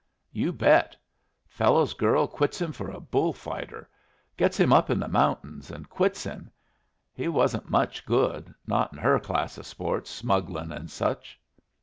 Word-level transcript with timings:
"You 0.31 0.51
bet. 0.51 0.97
Fellow's 1.47 1.93
girl 1.93 2.25
quits 2.25 2.59
him 2.59 2.71
for 2.71 2.89
a 2.89 2.99
bullfighter. 2.99 3.87
Gets 4.35 4.59
him 4.59 4.73
up 4.73 4.89
in 4.89 4.99
the 4.99 5.07
mountains, 5.07 5.69
and 5.69 5.87
quits 5.87 6.23
him. 6.23 6.49
He 7.13 7.27
wasn't 7.27 7.69
much 7.69 8.03
good 8.07 8.51
not 8.65 8.91
in 8.93 8.97
her 8.97 9.19
class 9.19 9.59
o' 9.59 9.61
sports, 9.61 10.09
smugglin' 10.09 10.71
and 10.71 10.89
such." 10.89 11.39